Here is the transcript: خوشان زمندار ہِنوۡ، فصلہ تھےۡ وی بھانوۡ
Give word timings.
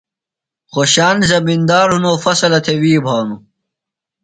خوشان 0.73 1.17
زمندار 1.29 1.87
ہِنوۡ، 1.93 2.19
فصلہ 2.23 2.59
تھےۡ 2.65 2.79
وی 2.81 2.93
بھانوۡ 3.05 3.41